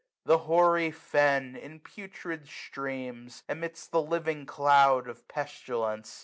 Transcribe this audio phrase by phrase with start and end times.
[0.25, 1.55] The hoary fen.
[1.55, 6.19] In putrid steams, emits the living cloud Of pestilence.